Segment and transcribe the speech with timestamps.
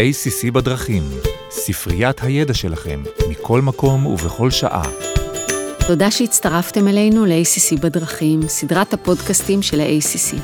[0.00, 1.02] ACC בדרכים,
[1.50, 4.82] ספריית הידע שלכם, מכל מקום ובכל שעה.
[5.86, 10.34] תודה שהצטרפתם אלינו ל-ACC בדרכים, סדרת הפודקאסטים של ה-ACC.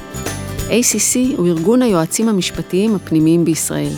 [0.69, 3.93] ACC הוא ארגון היועצים המשפטיים הפנימיים בישראל.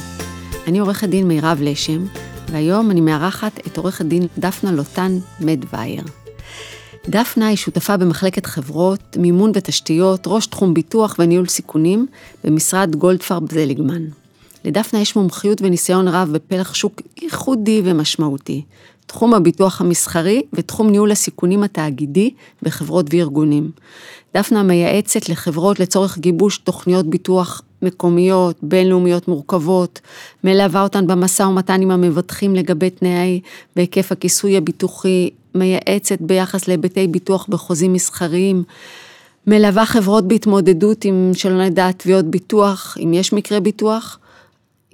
[0.67, 2.07] אני עורכת דין מירב לשם,
[2.53, 6.05] והיום אני מארחת את עורכת דין דפנה לוטן מדווייר.
[7.09, 12.07] דפנה היא שותפה במחלקת חברות, מימון ותשתיות, ראש תחום ביטוח וניהול סיכונים
[12.45, 14.05] במשרד גולדפרב זליגמן.
[14.69, 18.63] לדפנה יש מומחיות וניסיון רב בפלח שוק ייחודי ומשמעותי,
[19.07, 22.31] תחום הביטוח המסחרי ותחום ניהול הסיכונים התאגידי
[22.63, 23.71] בחברות וארגונים.
[24.35, 30.01] דפנה מייעצת לחברות לצורך גיבוש תוכניות ביטוח מקומיות, בינלאומיות מורכבות,
[30.45, 33.41] מלווה אותן במשא ומתן עם המבטחים לגבי תנאי
[33.77, 38.63] והיקף הכיסוי הביטוחי, מייעצת ביחס להיבטי ביטוח בחוזים מסחריים,
[39.47, 44.19] מלווה חברות בהתמודדות עם, שלא נדע, תביעות ביטוח, אם יש מקרה ביטוח,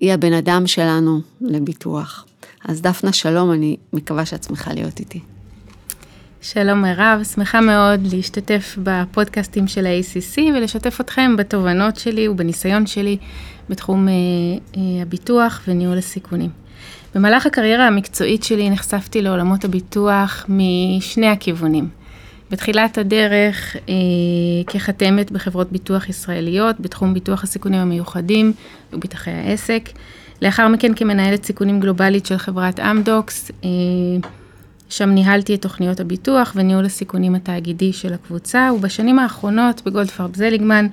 [0.05, 2.27] היא הבן אדם שלנו לביטוח.
[2.65, 5.21] אז דפנה, שלום, אני מקווה שאת שמחה להיות איתי.
[6.43, 13.17] שלום מירב, שמחה מאוד להשתתף בפודקאסטים של ה-ACC ולשתף אתכם בתובנות שלי ובניסיון שלי
[13.69, 14.13] בתחום אה,
[14.77, 16.51] אה, הביטוח וניהול הסיכונים.
[17.15, 21.89] במהלך הקריירה המקצועית שלי נחשפתי לעולמות הביטוח משני הכיוונים.
[22.55, 23.95] בתחילת הדרך אה,
[24.67, 28.53] כחתמת בחברות ביטוח ישראליות בתחום ביטוח הסיכונים המיוחדים
[28.93, 29.89] וביטחי העסק.
[30.43, 33.69] לאחר מכן כמנהלת סיכונים גלובלית של חברת אמדוקס, אה,
[34.89, 40.87] שם ניהלתי את תוכניות הביטוח וניהול הסיכונים התאגידי של הקבוצה, ובשנים האחרונות בגולדפרב זליגמן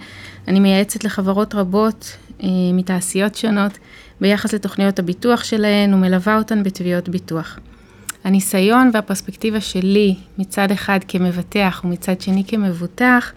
[0.47, 3.77] אני מייעצת לחברות רבות אה, מתעשיות שונות
[4.21, 7.59] ביחס לתוכניות הביטוח שלהן ומלווה אותן בתביעות ביטוח.
[8.23, 13.31] הניסיון והפרספקטיבה שלי מצד אחד כמבטח ומצד שני כמבוטח,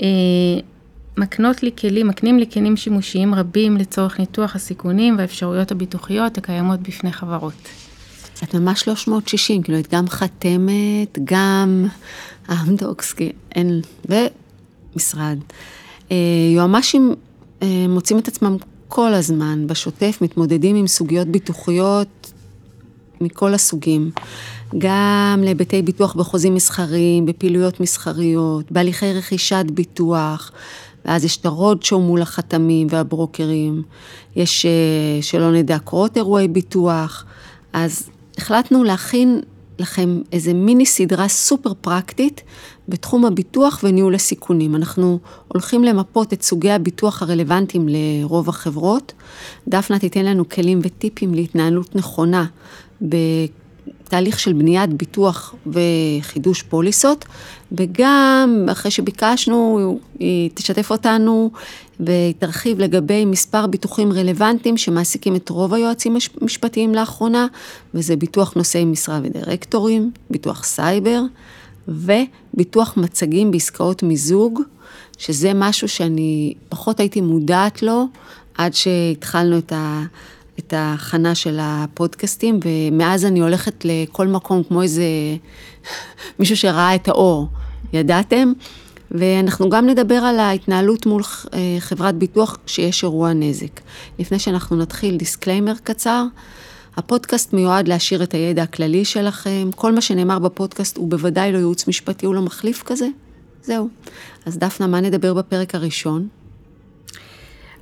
[0.00, 0.06] אה,
[1.18, 7.12] מקנות לי כלים, מקנים לי כלים שימושיים רבים לצורך ניתוח הסיכונים והאפשרויות הביטוחיות הקיימות בפני
[7.12, 7.68] חברות.
[8.42, 11.86] את ממש 360, כאילו את גם חתמת, גם
[12.52, 13.14] אמדוקס,
[13.54, 15.38] אין, ומשרד.
[16.10, 16.16] אה,
[16.54, 17.14] יועמ"שים
[17.62, 18.56] אה, מוצאים את עצמם
[18.88, 22.32] כל הזמן, בשוטף, מתמודדים עם סוגיות ביטוחיות
[23.20, 24.10] מכל הסוגים.
[24.78, 30.52] גם להיבטי ביטוח בחוזים מסחריים, בפעילויות מסחריות, בהליכי רכישת ביטוח,
[31.04, 33.82] ואז יש את הרודשו מול החתמים והברוקרים,
[34.36, 37.24] יש, אה, שלא נדע, קרות אירועי ביטוח,
[37.72, 39.40] אז החלטנו להכין
[39.78, 42.42] לכם איזה מיני סדרה סופר פרקטית
[42.90, 44.76] בתחום הביטוח וניהול הסיכונים.
[44.76, 45.18] אנחנו
[45.48, 49.12] הולכים למפות את סוגי הביטוח הרלוונטיים לרוב החברות.
[49.68, 52.46] דפנה תיתן לנו כלים וטיפים להתנהלות נכונה
[54.04, 57.24] תהליך של בניית ביטוח וחידוש פוליסות,
[57.72, 61.50] וגם אחרי שביקשנו, היא תשתף אותנו
[62.00, 67.46] ותרחיב לגבי מספר ביטוחים רלוונטיים שמעסיקים את רוב היועצים המשפטיים לאחרונה,
[67.94, 71.22] וזה ביטוח נושאי משרה ודירקטורים, ביטוח סייבר,
[71.88, 74.60] וביטוח מצגים בעסקאות מיזוג,
[75.18, 78.06] שזה משהו שאני פחות הייתי מודעת לו
[78.58, 80.04] עד שהתחלנו את ה...
[80.58, 85.04] את ההכנה של הפודקאסטים, ומאז אני הולכת לכל מקום כמו איזה
[86.38, 87.48] מישהו שראה את האור,
[87.92, 88.52] ידעתם?
[89.10, 91.22] ואנחנו גם נדבר על ההתנהלות מול
[91.54, 93.80] אה, חברת ביטוח כשיש אירוע נזק.
[94.18, 96.24] לפני שאנחנו נתחיל, disclaimer קצר.
[96.96, 101.88] הפודקאסט מיועד להעשיר את הידע הכללי שלכם, כל מה שנאמר בפודקאסט הוא בוודאי לא ייעוץ
[101.88, 103.06] משפטי, הוא לא מחליף כזה.
[103.62, 103.88] זהו.
[104.46, 106.28] אז דפנה, מה נדבר בפרק הראשון?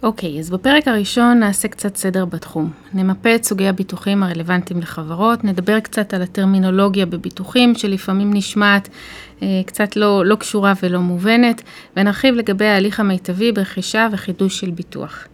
[0.02, 2.70] אוקיי, okay, אז בפרק הראשון נעשה קצת סדר בתחום.
[2.94, 8.88] נמפה את סוגי הביטוחים הרלוונטיים לחברות, נדבר קצת על הטרמינולוגיה בביטוחים, שלפעמים נשמעת
[9.42, 11.62] אה, קצת לא, לא קשורה ולא מובנת,
[11.96, 15.26] ונרחיב לגבי ההליך המיטבי ברכישה וחידוש של ביטוח.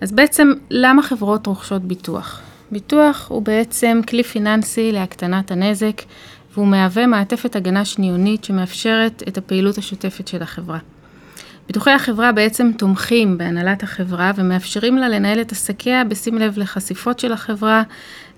[0.00, 2.40] אז בעצם, למה חברות רוכשות ביטוח?
[2.70, 6.02] ביטוח הוא בעצם כלי פיננסי להקטנת הנזק,
[6.54, 10.78] והוא מהווה מעטפת הגנה שניונית שמאפשרת את הפעילות השוטפת של החברה.
[11.66, 17.32] ביטוחי החברה בעצם תומכים בהנהלת החברה ומאפשרים לה לנהל את עסקיה בשים לב לחשיפות של
[17.32, 17.82] החברה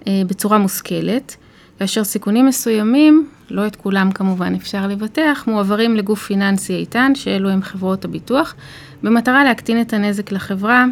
[0.07, 1.37] אה, בצורה מושכלת,
[1.79, 7.63] כאשר סיכונים מסוימים, לא את כולם כמובן אפשר לבטח, מועברים לגוף פיננסי איתן, שאלו הם
[7.63, 8.55] חברות הביטוח,
[9.03, 10.85] במטרה להקטין את הנזק לחברה,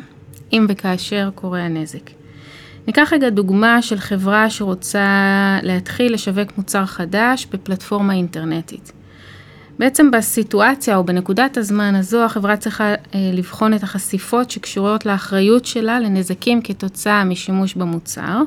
[0.53, 2.26] אם וכאשר קורה הנזק.
[2.87, 5.09] ניקח רגע דוגמה של חברה שרוצה
[5.63, 8.93] להתחיל לשווק מוצר חדש בפלטפורמה אינטרנטית.
[9.79, 12.95] בעצם בסיטואציה או בנקודת הזמן הזו החברה צריכה אה,
[13.33, 18.43] לבחון את החשיפות שקשורות לאחריות שלה לנזקים כתוצאה משימוש במוצר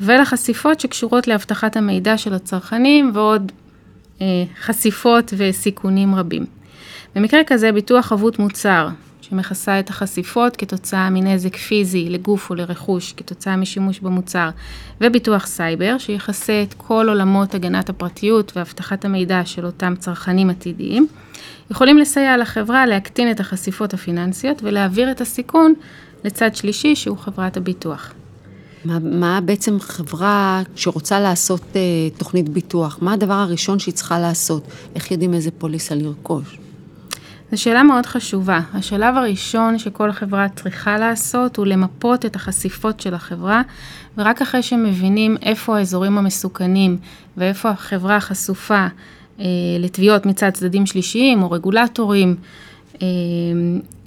[0.00, 3.52] ולחשיפות שקשורות לאבטחת המידע של הצרכנים ועוד
[4.20, 4.26] אה,
[4.60, 6.46] חשיפות וסיכונים רבים.
[7.14, 8.88] במקרה כזה ביטוח חבות מוצר,
[9.22, 14.50] שמכסה את החשיפות כתוצאה מנזק פיזי לגוף או לרכוש כתוצאה משימוש במוצר,
[15.00, 21.06] וביטוח סייבר, שיכסה את כל עולמות הגנת הפרטיות ואבטחת המידע של אותם צרכנים עתידיים,
[21.70, 25.74] יכולים לסייע לחברה להקטין את החשיפות הפיננסיות ולהעביר את הסיכון
[26.24, 28.12] לצד שלישי שהוא חברת הביטוח.
[28.84, 31.80] מה, מה בעצם חברה שרוצה לעשות אה,
[32.18, 34.66] תוכנית ביטוח, מה הדבר הראשון שהיא צריכה לעשות?
[34.94, 36.58] איך יודעים איזה פוליסה לרכוש?
[37.52, 38.60] זו שאלה מאוד חשובה.
[38.74, 43.62] השלב הראשון שכל חברה צריכה לעשות הוא למפות את החשיפות של החברה,
[44.18, 46.98] ורק אחרי שמבינים איפה האזורים המסוכנים
[47.36, 48.86] ואיפה החברה חשופה
[49.40, 49.44] אה,
[49.78, 52.36] לתביעות מצד צדדים שלישיים או רגולטורים,
[53.02, 53.06] אה,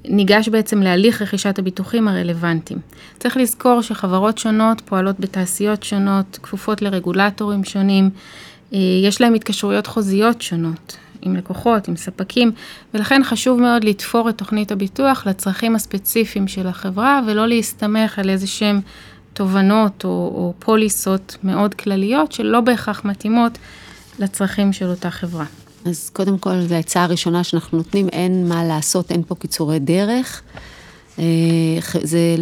[0.06, 2.80] ניגש בעצם להליך רכישת הביטוחים הרלוונטיים.
[3.19, 8.09] צריך לזכור שחברות שונות פועלות בתעשיות שונות, כפופות לרגולטורים שונים,
[8.74, 10.98] אה, יש להם התקשרויות חוזיות שונות.
[11.21, 12.51] עם לקוחות, עם ספקים,
[12.94, 18.47] ולכן חשוב מאוד לתפור את תוכנית הביטוח לצרכים הספציפיים של החברה, ולא להסתמך על איזה
[18.47, 18.81] שהם
[19.33, 23.57] תובנות או, או פוליסות מאוד כלליות, שלא בהכרח מתאימות
[24.19, 25.45] לצרכים של אותה חברה.
[25.85, 30.41] אז קודם כל, זו העצה הראשונה שאנחנו נותנים, אין מה לעשות, אין פה קיצורי דרך.
[31.19, 31.23] אה,
[32.03, 32.35] זה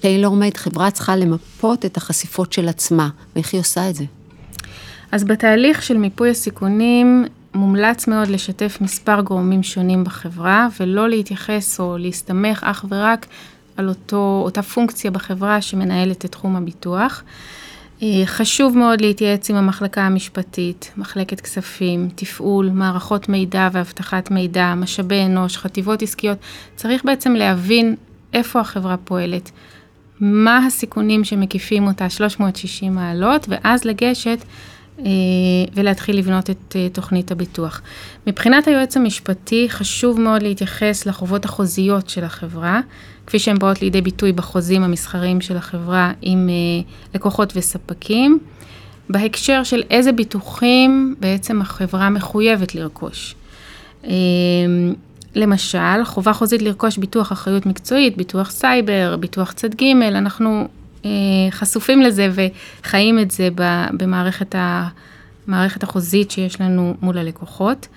[0.00, 4.04] טיילור מייד, חברה צריכה למפות את החשיפות של עצמה, ואיך היא עושה את זה?
[5.12, 7.24] אז בתהליך של מיפוי הסיכונים,
[7.54, 13.26] מומלץ מאוד לשתף מספר גורמים שונים בחברה, ולא להתייחס או להסתמך אך ורק
[13.76, 17.22] על אותו, אותה פונקציה בחברה שמנהלת את תחום הביטוח.
[18.02, 25.24] אה, חשוב מאוד להתייעץ עם המחלקה המשפטית, מחלקת כספים, תפעול, מערכות מידע ואבטחת מידע, משאבי
[25.24, 26.38] אנוש, חטיבות עסקיות.
[26.76, 27.96] צריך בעצם להבין
[28.32, 29.50] איפה החברה פועלת,
[30.20, 34.44] מה הסיכונים שמקיפים אותה 360 מעלות, ואז לגשת
[35.74, 37.80] ולהתחיל לבנות את אה, תוכנית הביטוח.
[38.26, 42.80] מבחינת היועץ המשפטי, חשוב מאוד להתייחס לחובות החוזיות של החברה,
[43.26, 46.54] כפי שהן באות לידי ביטוי בחוזים המסחריים של החברה עם אה,
[47.14, 48.38] לקוחות וספקים,
[49.10, 53.34] בהקשר של איזה ביטוחים בעצם החברה מחויבת לרכוש.
[55.34, 60.66] למשל, חובה חוזית לרכוש ביטוח אחריות מקצועית, ביטוח סייבר, ביטוח צד ג', אנחנו אה,
[61.50, 63.48] חשופים לזה וחיים את זה
[63.92, 67.88] במערכת המערכת החוזית שיש לנו מול הלקוחות.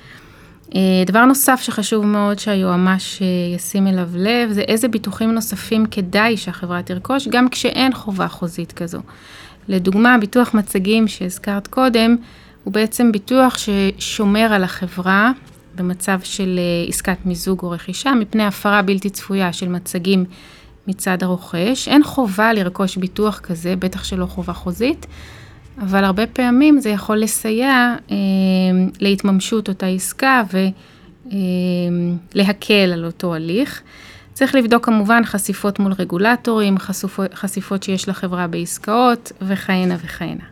[0.76, 6.38] אה, דבר נוסף שחשוב מאוד שהיועמ"ש אה, ישים אליו לב, זה איזה ביטוחים נוספים כדאי
[6.38, 9.00] שהחברה תרכוש, גם כשאין חובה חוזית כזו.
[9.68, 12.16] לדוגמה, ביטוח מצגים שהזכרת קודם,
[12.64, 15.32] הוא בעצם ביטוח ששומר על החברה
[15.76, 20.26] במצב של עסקת מיזוג או רכישה, מפני הפרה בלתי צפויה של מצגים
[20.88, 21.88] מצד הרוכש.
[21.88, 25.06] אין חובה לרכוש ביטוח כזה, בטח שלא חובה חוזית,
[25.82, 28.16] אבל הרבה פעמים זה יכול לסייע אה,
[29.00, 30.44] להתממשות אותה עסקה
[32.34, 33.82] ולהקל אה, על אותו הליך.
[34.34, 40.44] צריך לבדוק כמובן חשיפות מול רגולטורים, חשיפות, חשיפות שיש לחברה בעסקאות וכהנה וכהנה.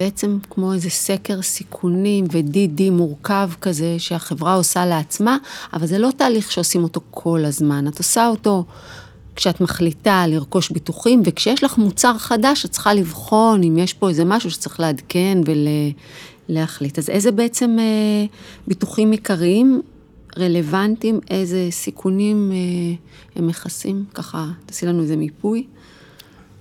[0.00, 5.36] בעצם כמו איזה סקר סיכונים ו-DD מורכב כזה שהחברה עושה לעצמה,
[5.72, 8.64] אבל זה לא תהליך שעושים אותו כל הזמן, את עושה אותו
[9.36, 14.24] כשאת מחליטה לרכוש ביטוחים, וכשיש לך מוצר חדש, את צריכה לבחון אם יש פה איזה
[14.24, 15.38] משהו שצריך לעדכן
[16.48, 16.98] ולהחליט.
[16.98, 18.26] אז איזה בעצם אה,
[18.66, 19.82] ביטוחים עיקריים
[20.38, 22.96] רלוונטיים, איזה סיכונים אה,
[23.36, 24.04] הם מכסים?
[24.14, 25.66] ככה, תעשי לנו איזה מיפוי.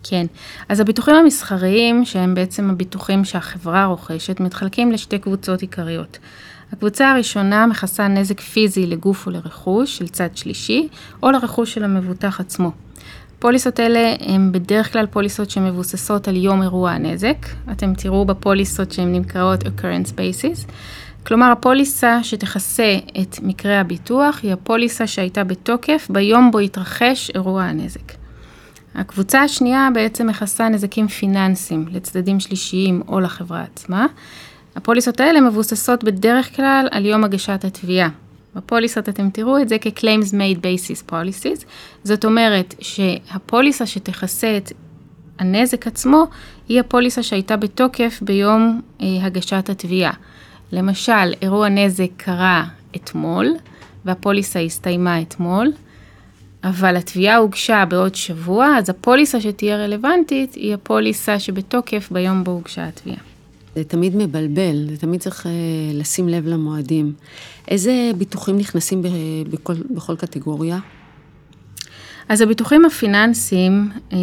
[0.04, 0.26] כן,
[0.70, 6.18] אז הביטוחים המסחריים, שהם בעצם הביטוחים שהחברה רוכשת, מתחלקים לשתי קבוצות עיקריות.
[6.74, 10.88] הקבוצה הראשונה מכסה נזק פיזי לגוף או לרכוש של צד שלישי,
[11.24, 12.72] או לרכוש של המבוטח עצמו.
[13.40, 17.38] פוליסות אלה הן בדרך כלל פוליסות שמבוססות על יום אירוע הנזק.
[17.72, 20.72] אתם תראו בפוליסות שהן נקראות occurrence basis.
[21.26, 28.14] כלומר, הפוליסה שתכסה את מקרה הביטוח היא הפוליסה שהייתה בתוקף ביום בו התרחש אירוע הנזק.
[28.96, 34.06] הקבוצה השנייה בעצם מכסה נזקים פיננסיים לצדדים שלישיים או לחברה עצמה.
[34.76, 38.10] הפוליסות האלה מבוססות בדרך כלל על יום הגשת התביעה.
[38.56, 41.66] בפוליסות אתם תראו את זה כ-claims made basis policies,
[42.04, 44.72] זאת אומרת שהפוליסה שתכסה את
[45.40, 46.26] הנזק עצמו,
[46.70, 50.14] היא הפוליסה שהייתה בתוקף ביום אה, הגשת התביעה.
[50.72, 52.66] למשל, אירוע נזק קרה
[52.96, 53.48] אתמול,
[54.06, 55.72] והפוליסה הסתיימה אתמול,
[56.64, 62.88] אבל התביעה הוגשה בעוד שבוע, אז הפוליסה שתהיה רלוונטית היא הפוליסה שבתוקף ביום בו הוגשה
[62.88, 63.33] התביעה.
[63.76, 65.52] זה תמיד מבלבל, זה תמיד צריך אה,
[65.94, 67.14] לשים לב למועדים.
[67.68, 69.02] איזה ביטוחים נכנסים
[69.50, 70.80] בכל, בכל קטגוריה?
[72.30, 74.18] אז הביטוחים הפיננסיים אה,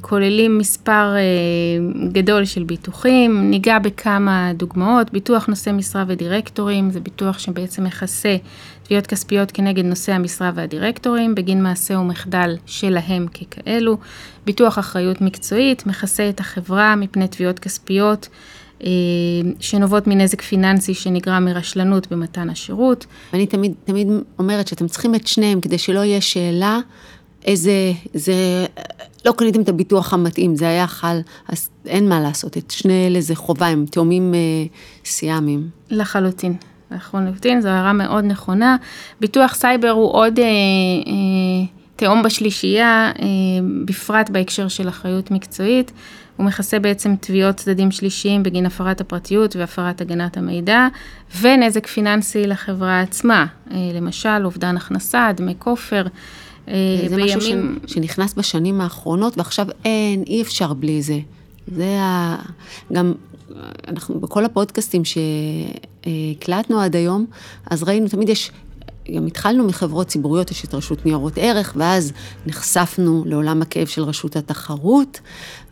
[0.00, 7.38] כוללים מספר אה, גדול של ביטוחים, ניגע בכמה דוגמאות, ביטוח נושא משרה ודירקטורים, זה ביטוח
[7.38, 8.36] שבעצם מכסה
[8.82, 13.98] תביעות כספיות כנגד נושאי המשרה והדירקטורים, בגין מעשה או מחדל שלהם ככאלו,
[14.46, 18.28] ביטוח אחריות מקצועית, מכסה את החברה מפני תביעות כספיות.
[18.84, 18.88] אה,
[19.60, 23.06] שנובעות מנזק פיננסי שנגרם מרשלנות במתן השירות.
[23.34, 24.08] אני תמיד, תמיד
[24.38, 26.78] אומרת שאתם צריכים את שניהם כדי שלא יהיה שאלה
[27.44, 28.34] איזה, זה,
[29.24, 33.20] לא קניתם את הביטוח המתאים, זה היה חל, אז אין מה לעשות, את שני אלה
[33.20, 34.38] זה חובה, הם תאומים אה,
[35.04, 35.68] סיאמים.
[35.90, 36.56] לחלוטין.
[36.90, 38.76] לחלוטין, זו הערה מאוד נכונה.
[39.20, 43.26] ביטוח סייבר הוא עוד אה, אה, תהום בשלישייה, אה,
[43.84, 45.92] בפרט בהקשר של אחריות מקצועית.
[46.36, 50.88] הוא מכסה בעצם תביעות צדדים שלישיים בגין הפרת הפרטיות והפרת הגנת המידע,
[51.40, 56.06] ונזק פיננסי לחברה עצמה, אה, למשל אובדן הכנסה, דמי כופר.
[56.68, 56.74] אה,
[57.08, 57.38] זה בימים...
[57.38, 57.40] משהו
[57.86, 57.92] ש...
[57.92, 61.18] שנכנס בשנים האחרונות, ועכשיו אין, אי אפשר בלי זה.
[61.66, 62.36] זה ה...
[62.92, 63.12] גם
[63.88, 67.26] אנחנו בכל הפודקאסטים שהקלטנו עד היום,
[67.70, 68.50] אז ראינו, תמיד יש,
[69.10, 72.12] גם התחלנו מחברות ציבוריות, יש את רשות ניירות ערך, ואז
[72.46, 75.20] נחשפנו לעולם הכאב של רשות התחרות,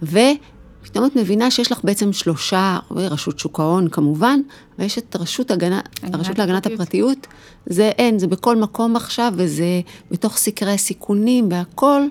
[0.02, 4.40] ופתאום את מבינה שיש לך בעצם שלושה, רשות שוק ההון כמובן,
[4.78, 7.26] ויש את רשות, הגנה, הרשות להגנת הפרטיות,
[7.66, 12.10] זה אין, זה בכל מקום עכשיו, וזה בתוך סקרי סיכונים והכול,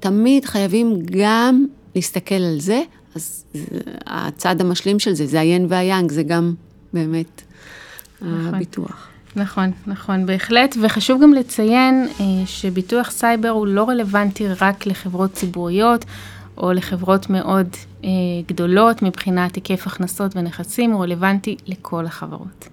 [0.00, 1.64] תמיד חייבים גם
[1.94, 2.82] להסתכל על זה,
[3.14, 3.44] אז
[4.06, 6.54] הצד המשלים של זה, זה היין והיאנג, זה גם
[6.92, 7.42] באמת
[8.20, 8.54] נכון.
[8.54, 9.11] הביטוח.
[9.36, 16.04] נכון, נכון, בהחלט, וחשוב גם לציין אה, שביטוח סייבר הוא לא רלוונטי רק לחברות ציבוריות
[16.56, 17.68] או לחברות מאוד
[18.04, 18.10] אה,
[18.48, 22.68] גדולות מבחינת היקף הכנסות ונכסים, הוא רלוונטי לכל החברות.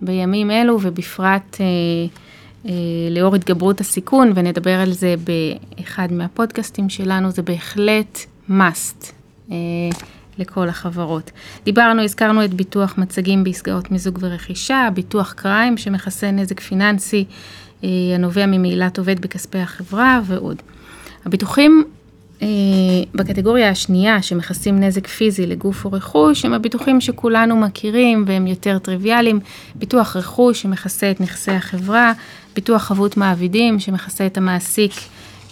[0.00, 1.66] בימים אלו ובפרט אה,
[2.66, 2.72] אה,
[3.10, 9.12] לאור התגברות הסיכון, ונדבר על זה באחד מהפודקאסטים שלנו, זה בהחלט must.
[9.50, 9.56] אה,
[10.38, 11.30] לכל החברות.
[11.64, 17.24] דיברנו, הזכרנו את ביטוח מצגים בעסקאות מיזוג ורכישה, ביטוח קריים שמכסה נזק פיננסי
[17.84, 20.62] אה, הנובע ממעילת עובד בכספי החברה ועוד.
[21.24, 21.84] הביטוחים
[22.42, 22.48] אה,
[23.14, 29.40] בקטגוריה השנייה שמכסים נזק פיזי לגוף או רכוש הם הביטוחים שכולנו מכירים והם יותר טריוויאליים,
[29.74, 32.12] ביטוח רכוש שמכסה את נכסי החברה,
[32.54, 34.92] ביטוח חבות מעבידים שמכסה את המעסיק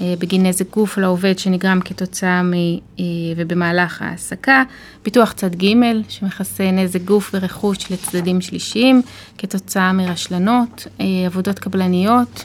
[0.00, 2.52] בגין נזק גוף לעובד שנגרם כתוצאה מ...
[2.52, 3.04] אה,
[3.36, 4.62] ובמהלך העסקה,
[5.04, 5.72] ביטוח צד ג'
[6.08, 9.02] שמכסה נזק גוף ורכוש לצדדים שלישיים
[9.38, 12.44] כתוצאה מרשלנות, אה, עבודות קבלניות,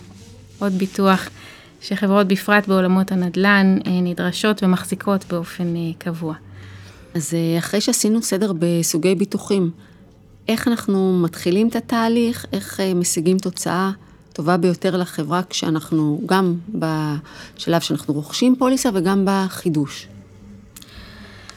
[0.60, 1.30] עוד ביטוח
[1.82, 6.34] שחברות בפרט בעולמות הנדל"ן נדרשות ומחזיקות באופן קבוע.
[7.14, 9.72] אז אחרי שעשינו סדר בסוגי ביטוחים,
[10.48, 13.92] איך אנחנו מתחילים את התהליך, איך משיגים תוצאה
[14.40, 20.08] הטובה ביותר לחברה כשאנחנו, גם בשלב שאנחנו רוכשים פוליסה וגם בחידוש.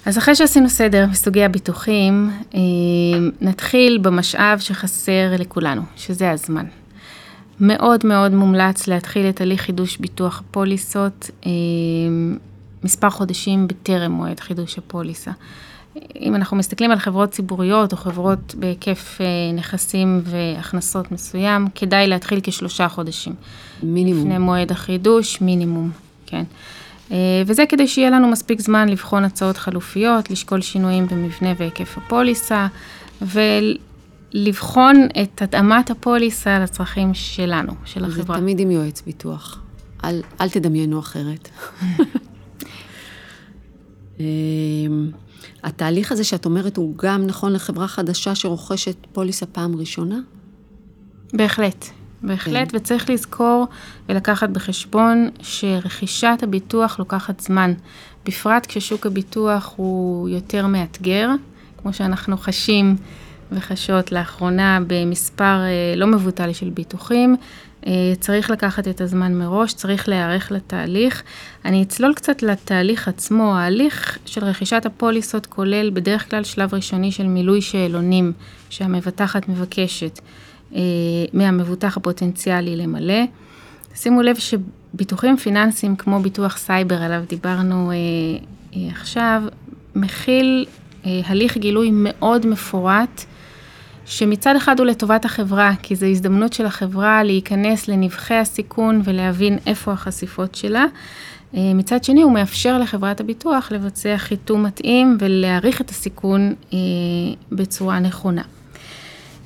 [0.06, 2.60] אז אחרי שעשינו סדר בסוגי הביטוחים, אה,
[3.40, 6.66] נתחיל במשאב שחסר לכולנו, שזה הזמן.
[7.60, 11.50] מאוד מאוד מומלץ להתחיל את הליך חידוש ביטוח פוליסות אה,
[12.84, 15.30] מספר חודשים בטרם מועד חידוש הפוליסה.
[16.20, 22.40] אם אנחנו מסתכלים על חברות ציבוריות או חברות בהיקף אה, נכסים והכנסות מסוים, כדאי להתחיל
[22.42, 23.34] כשלושה חודשים.
[23.82, 24.22] מינימום.
[24.22, 25.90] לפני מועד החידוש, מינימום,
[26.26, 26.44] כן.
[27.12, 32.66] אה, וזה כדי שיהיה לנו מספיק זמן לבחון הצעות חלופיות, לשקול שינויים במבנה והיקף הפוליסה,
[33.22, 38.36] ולבחון את התאמת הפוליסה לצרכים שלנו, של החברה.
[38.36, 39.58] זה תמיד עם יועץ ביטוח.
[40.04, 41.48] אל, אל תדמיינו אחרת.
[45.62, 50.18] התהליך הזה שאת אומרת הוא גם נכון לחברה חדשה שרוכשת פוליסה פעם ראשונה?
[51.32, 51.86] בהחלט,
[52.22, 52.76] בהחלט, כן.
[52.76, 53.66] וצריך לזכור
[54.08, 57.72] ולקחת בחשבון שרכישת הביטוח לוקחת זמן,
[58.26, 61.28] בפרט כששוק הביטוח הוא יותר מאתגר,
[61.82, 62.96] כמו שאנחנו חשים
[63.52, 67.36] וחשות לאחרונה במספר אה, לא מבוטל של ביטוחים.
[67.86, 71.22] אה, צריך לקחת את הזמן מראש, צריך להיערך לתהליך.
[71.64, 73.54] אני אצלול קצת לתהליך עצמו.
[73.54, 78.32] ההליך של רכישת הפוליסות כולל בדרך כלל שלב ראשוני של מילוי שאלונים
[78.70, 80.20] שהמבטחת מבקשת
[80.74, 80.80] אה,
[81.32, 83.24] מהמבוטח הפוטנציאלי למלא.
[83.94, 87.92] שימו לב שביטוחים פיננסיים כמו ביטוח סייבר עליו דיברנו
[88.90, 89.42] עכשיו,
[89.94, 90.66] מכיל
[91.04, 93.24] הליך גילוי מאוד מפורט.
[94.06, 99.92] שמצד אחד הוא לטובת החברה, כי זו הזדמנות של החברה להיכנס לנבחי הסיכון ולהבין איפה
[99.92, 100.84] החשיפות שלה.
[101.56, 106.78] אה, מצד שני, הוא מאפשר לחברת הביטוח לבצע חיתום מתאים ולהעריך את הסיכון אה,
[107.52, 108.42] בצורה נכונה.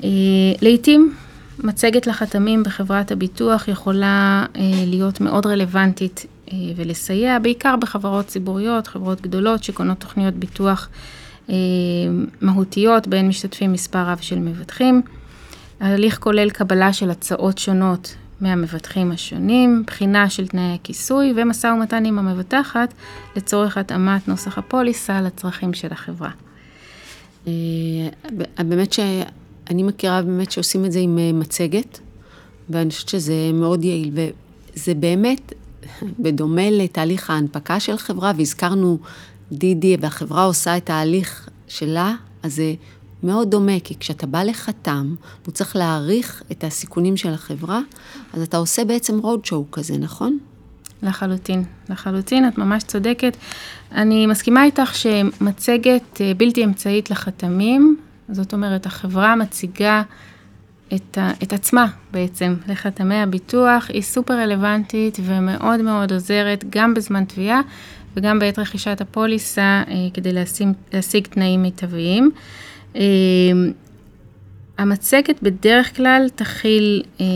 [0.05, 0.09] אה,
[0.63, 1.15] לעתים,
[1.59, 4.45] מצגת לחתמים בחברת הביטוח יכולה
[4.87, 6.27] להיות מאוד רלוונטית
[6.77, 10.89] ולסייע, בעיקר בחברות ציבוריות, חברות גדולות שקונות תוכניות ביטוח
[12.41, 15.03] מהותיות, בהן משתתפים מספר רב של מבטחים.
[15.81, 22.19] ההליך כולל קבלה של הצעות שונות מהמבטחים השונים, בחינה של תנאי הכיסוי ומשא ומתן עם
[22.19, 22.95] המבטחת
[23.37, 26.31] לצורך התאמת נוסח הפוליסה לצרכים של החברה.
[27.47, 27.53] אה,
[28.59, 32.01] באמת שאני מכירה באמת שעושים את זה עם אה, מצגת,
[32.71, 35.53] ואני חושבת שזה מאוד יעיל, וזה באמת,
[36.19, 38.99] בדומה לתהליך ההנפקה של חברה, והזכרנו
[39.53, 42.75] דידי, והחברה עושה את ההליך שלה, אז זה
[43.23, 45.15] מאוד דומה, כי כשאתה בא לחתם,
[45.47, 47.81] הוא צריך להעריך את הסיכונים של החברה,
[48.33, 50.39] אז אתה עושה בעצם רוד שואו כזה, נכון?
[51.03, 53.37] לחלוטין, לחלוטין, את ממש צודקת.
[53.93, 57.97] אני מסכימה איתך שמצגת אה, בלתי אמצעית לחתמים,
[58.29, 60.03] זאת אומרת, החברה מציגה
[60.95, 67.25] את, ה, את עצמה בעצם לחתמי הביטוח, היא סופר רלוונטית ומאוד מאוד עוזרת גם בזמן
[67.25, 67.61] תביעה
[68.17, 72.31] וגם בעת רכישת הפוליסה אה, כדי להשיג, להשיג תנאים מיטביים.
[72.97, 73.03] אה,
[74.79, 77.27] המצגת בדרך כלל תכיל אה,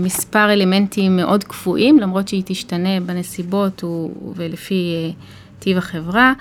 [0.00, 3.84] מספר אלמנטים מאוד קפואים, למרות שהיא תשתנה בנסיבות
[4.36, 5.10] ולפי אה,
[5.58, 6.32] טיב החברה.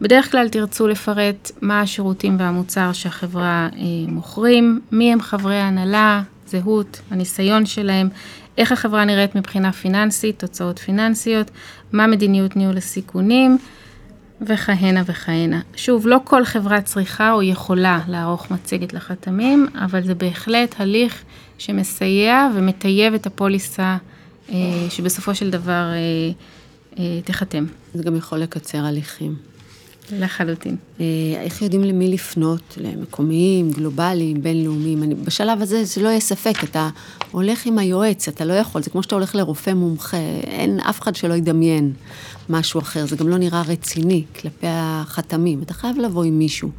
[0.00, 7.00] בדרך כלל תרצו לפרט מה השירותים והמוצר שהחברה אה, מוכרים, מי הם חברי ההנהלה, זהות,
[7.10, 8.08] הניסיון שלהם,
[8.58, 11.50] איך החברה נראית מבחינה פיננסית, תוצאות פיננסיות,
[11.92, 13.58] מה מדיניות ניהול הסיכונים.
[14.42, 15.60] וכהנה וכהנה.
[15.76, 21.22] שוב, לא כל חברה צריכה או יכולה לערוך מצגת לחתמים, אבל זה בהחלט הליך
[21.58, 23.96] שמסייע ומטייב את הפוליסה
[24.50, 24.56] אה,
[24.88, 26.30] שבסופו של דבר אה,
[26.98, 27.64] אה, תחתם.
[27.94, 29.49] זה גם יכול לקצר הליכים.
[30.12, 30.76] לחלוטין.
[31.00, 31.04] אה,
[31.40, 32.78] איך יודעים למי לפנות?
[32.80, 35.02] למקומיים, גלובליים, בינלאומיים?
[35.02, 36.88] אני, בשלב הזה זה לא יהיה ספק, אתה
[37.30, 41.14] הולך עם היועץ, אתה לא יכול, זה כמו שאתה הולך לרופא מומחה, אין אף אחד
[41.14, 41.92] שלא ידמיין
[42.48, 46.70] משהו אחר, זה גם לא נראה רציני כלפי החתמים, אתה חייב לבוא עם מישהו.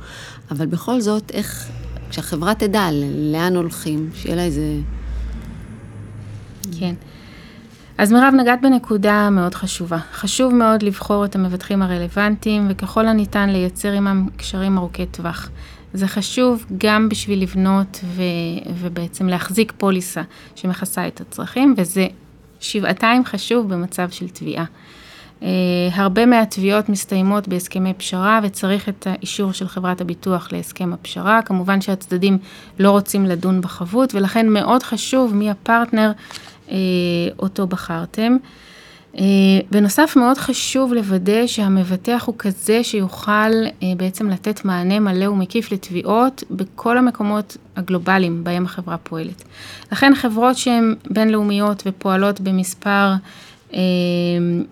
[0.51, 1.69] אבל בכל זאת, איך,
[2.09, 2.89] כשהחברה תדע
[3.31, 4.75] לאן הולכים, שיהיה לה איזה...
[6.79, 6.95] כן.
[8.01, 9.97] אז מירב, נגעת בנקודה מאוד חשובה.
[10.13, 15.49] חשוב מאוד לבחור את המבטחים הרלוונטיים, וככל הניתן לייצר עמם קשרים ארוכי טווח.
[15.93, 18.21] זה חשוב גם בשביל לבנות ו,
[18.79, 20.21] ובעצם להחזיק פוליסה
[20.55, 22.07] שמכסה את הצרכים, וזה
[22.59, 24.65] שבעתיים חשוב במצב של תביעה.
[25.39, 25.43] Uh,
[25.93, 31.41] הרבה מהתביעות מסתיימות בהסכמי פשרה וצריך את האישור של חברת הביטוח להסכם הפשרה.
[31.41, 32.37] כמובן שהצדדים
[32.79, 36.11] לא רוצים לדון בחבות ולכן מאוד חשוב מי הפרטנר
[37.39, 38.37] אותו בחרתם.
[39.17, 39.23] אה,
[39.71, 43.31] בנוסף, מאוד חשוב לוודא שהמבטח הוא כזה שיוכל
[43.83, 49.43] אה, בעצם לתת מענה מלא ומקיף לתביעות בכל המקומות הגלובליים בהם החברה פועלת.
[49.91, 53.13] לכן חברות שהן בינלאומיות ופועלות במספר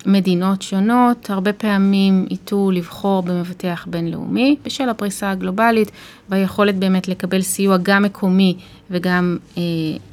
[0.05, 5.91] מדינות שונות, הרבה פעמים ייטו לבחור במבטח בינלאומי בשל הפריסה הגלובלית
[6.29, 8.57] והיכולת באמת לקבל סיוע גם מקומי
[8.91, 9.37] וגם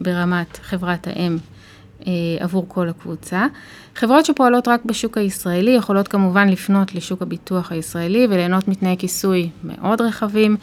[0.00, 1.55] ברמת חברת האם אה,
[2.40, 3.46] עבור כל הקבוצה.
[3.94, 10.00] חברות שפועלות רק בשוק הישראלי יכולות כמובן לפנות לשוק הביטוח הישראלי וליהנות מתנאי כיסוי מאוד
[10.00, 10.56] רחבים.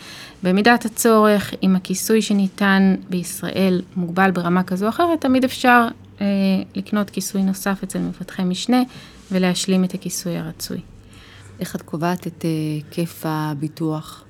[0.44, 5.88] במידת הצורך, אם הכיסוי שניתן בישראל מוגבל ברמה כזו או אחרת, תמיד אפשר
[6.22, 6.26] אה,
[6.76, 8.82] לקנות כיסוי נוסף אצל מפתחי משנה
[9.32, 10.80] ולהשלים את הכיסוי הרצוי.
[11.60, 14.24] איך את קובעת את היקף אה, הביטוח?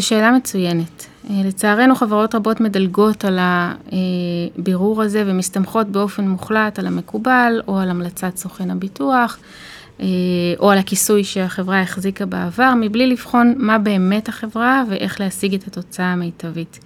[0.00, 1.06] זו שאלה מצוינת.
[1.30, 7.90] אה, לצערנו חברות רבות מדלגות על הבירור הזה ומסתמכות באופן מוחלט על המקובל או על
[7.90, 9.38] המלצת סוכן הביטוח
[10.00, 10.06] אה,
[10.58, 16.06] או על הכיסוי שהחברה החזיקה בעבר, מבלי לבחון מה באמת החברה ואיך להשיג את התוצאה
[16.06, 16.78] המיטבית.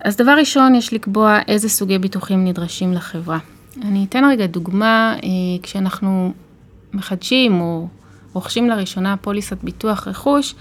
[0.00, 3.38] אז דבר ראשון, יש לקבוע איזה סוגי ביטוחים נדרשים לחברה.
[3.82, 5.28] אני אתן רגע דוגמה, אה,
[5.62, 6.32] כשאנחנו
[6.92, 7.88] מחדשים או
[8.32, 10.54] רוכשים לראשונה פוליסת ביטוח רכוש,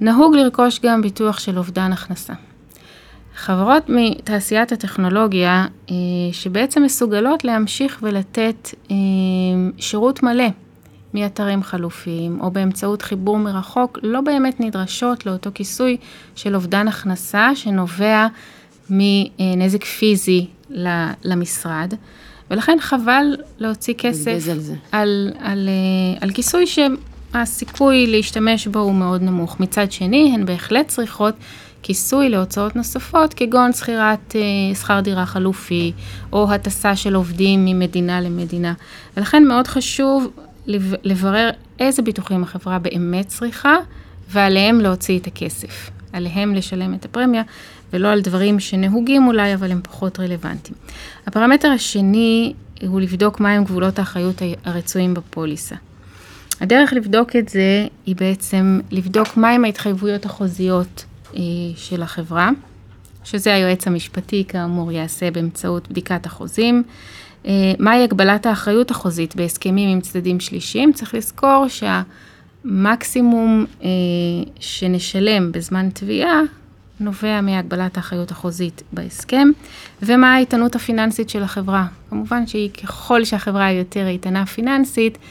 [0.00, 2.32] נהוג לרכוש גם ביטוח של אובדן הכנסה.
[3.36, 5.94] חברות מתעשיית הטכנולוגיה אה,
[6.32, 8.96] שבעצם מסוגלות להמשיך ולתת אה,
[9.78, 10.48] שירות מלא
[11.14, 15.96] מאתרים חלופיים או באמצעות חיבור מרחוק לא באמת נדרשות לאותו כיסוי
[16.34, 18.26] של אובדן הכנסה שנובע
[18.90, 20.46] מנזק פיזי
[21.24, 21.94] למשרד.
[22.50, 26.66] ולכן חבל להוציא כסף על, על, על, אה, על כיסוי
[27.34, 29.60] הסיכוי להשתמש בו הוא מאוד נמוך.
[29.60, 31.34] מצד שני, הן בהחלט צריכות
[31.82, 35.92] כיסוי להוצאות נוספות, כגון שכירת אה, שכר דירה חלופי,
[36.32, 38.74] או הטסה של עובדים ממדינה למדינה.
[39.16, 40.30] ולכן מאוד חשוב
[41.04, 43.76] לברר איזה ביטוחים החברה באמת צריכה,
[44.30, 45.90] ועליהם להוציא את הכסף.
[46.12, 47.42] עליהם לשלם את הפרמיה,
[47.92, 50.76] ולא על דברים שנהוגים אולי, אבל הם פחות רלוונטיים.
[51.26, 52.52] הפרמטר השני,
[52.88, 55.76] הוא לבדוק מהם גבולות האחריות הרצויים בפוליסה.
[56.60, 61.04] הדרך לבדוק את זה היא בעצם לבדוק מהם ההתחייבויות החוזיות
[61.36, 61.40] אה,
[61.76, 62.50] של החברה,
[63.24, 66.82] שזה היועץ המשפטי כאמור יעשה באמצעות בדיקת החוזים.
[67.46, 70.92] אה, מהי הגבלת האחריות החוזית בהסכמים עם צדדים שלישיים?
[70.92, 73.88] צריך לזכור שהמקסימום אה,
[74.60, 76.40] שנשלם בזמן תביעה
[77.00, 79.48] נובע מהגבלת האחריות החוזית בהסכם,
[80.02, 81.86] ומה האיתנות הפיננסית של החברה.
[82.10, 85.22] כמובן שהיא ככל שהחברה יותר איתנה פיננסית, היא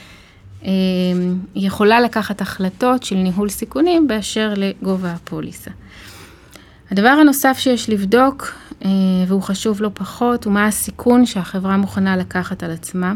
[1.55, 5.71] יכולה לקחת החלטות של ניהול סיכונים באשר לגובה הפוליסה.
[6.91, 8.53] הדבר הנוסף שיש לבדוק,
[8.85, 8.89] אה,
[9.27, 13.13] והוא חשוב לא פחות, הוא מה הסיכון שהחברה מוכנה לקחת על עצמה.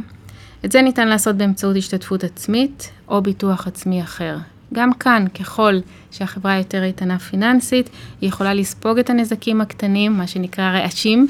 [0.66, 4.38] את זה ניתן לעשות באמצעות השתתפות עצמית או ביטוח עצמי אחר.
[4.74, 5.80] גם כאן, ככל
[6.12, 7.90] שהחברה יותר איתנה פיננסית,
[8.22, 11.28] היא יכולה לספוג את הנזקים הקטנים, מה שנקרא רעשים,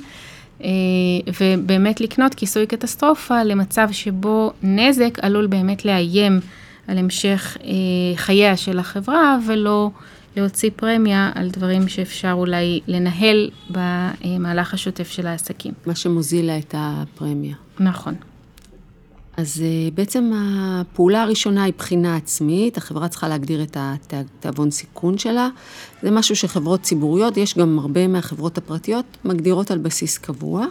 [1.39, 6.39] ובאמת לקנות כיסוי קטסטרופה למצב שבו נזק עלול באמת לאיים
[6.87, 7.69] על המשך אה,
[8.15, 9.89] חייה של החברה, ולא
[10.35, 15.73] להוציא פרמיה על דברים שאפשר אולי לנהל במהלך השוטף של העסקים.
[15.85, 17.55] מה שמוזיל לה את הפרמיה.
[17.79, 18.15] נכון.
[19.37, 23.77] אז אה, בעצם הפעולה הראשונה היא בחינה עצמית, החברה צריכה להגדיר את
[24.13, 25.49] התיאבון סיכון שלה.
[26.01, 30.65] זה משהו שחברות ציבוריות, יש גם הרבה מהחברות הפרטיות, מגדירות על בסיס קבוע.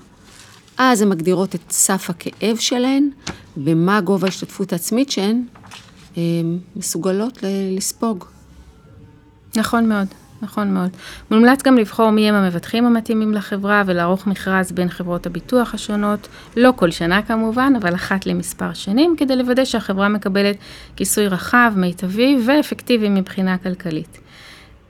[0.79, 3.11] אז הן מגדירות את סף הכאב שלהן,
[3.57, 5.45] ומה גובה ההשתתפות העצמית שהן
[6.17, 6.23] אה,
[6.77, 8.25] מסוגלות לספוג.
[9.57, 10.22] נכון מאוד.
[10.43, 10.91] נכון מאוד.
[11.31, 16.73] מומלץ גם לבחור מי הם המבטחים המתאימים לחברה ולערוך מכרז בין חברות הביטוח השונות, לא
[16.77, 20.57] כל שנה כמובן, אבל אחת למספר שנים, כדי לוודא שהחברה מקבלת
[20.97, 24.19] כיסוי רחב, מיטבי ואפקטיבי מבחינה כלכלית.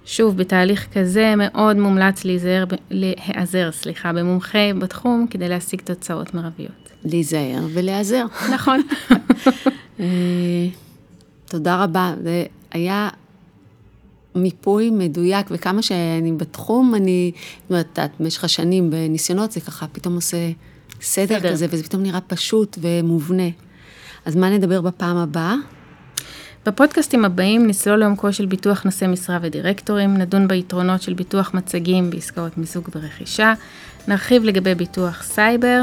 [0.04, 6.90] שוב, בתהליך כזה מאוד מומלץ להיזהר, להיעזר, סליחה, במומחה בתחום כדי להשיג תוצאות מרביות.
[7.04, 8.24] להיזהר ולהיעזר.
[8.52, 8.82] נכון.
[10.00, 10.06] אה,
[11.44, 13.08] תודה רבה, זה היה
[14.34, 20.50] מיפוי מדויק, וכמה שאני בתחום, אני, זאת אומרת, במשך השנים בניסיונות, זה ככה פתאום עושה
[21.02, 23.48] סדר, סדר כזה, וזה פתאום נראה פשוט ומובנה.
[24.24, 25.54] אז מה נדבר בפעם הבאה?
[26.66, 32.58] בפודקאסטים הבאים נצלול לעומקו של ביטוח נושא משרה ודירקטורים, נדון ביתרונות של ביטוח מצגים בעסקאות
[32.58, 33.52] מיזוג ורכישה,
[34.08, 35.82] נרחיב לגבי ביטוח סייבר,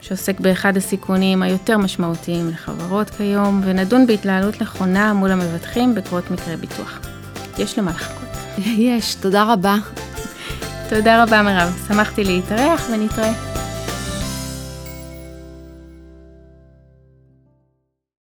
[0.00, 7.09] שעוסק באחד הסיכונים היותר משמעותיים לחברות כיום, ונדון בהתנהלות נכונה מול המבטחים בקרות מקרה ביטוח.
[7.60, 8.28] יש למה לחכות.
[8.58, 9.76] יש, תודה רבה.
[10.88, 13.49] תודה רבה מירב, שמחתי להתארח ונתראה.